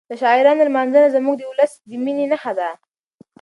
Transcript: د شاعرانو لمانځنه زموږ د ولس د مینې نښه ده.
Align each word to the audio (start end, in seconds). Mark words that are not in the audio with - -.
د 0.09 0.11
شاعرانو 0.21 0.67
لمانځنه 0.67 1.13
زموږ 1.15 1.35
د 1.37 1.43
ولس 1.51 1.73
د 1.89 1.91
مینې 2.03 2.25
نښه 2.31 2.51
ده. 2.59 2.69